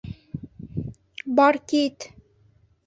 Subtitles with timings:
[1.41, 1.97] Бар кит!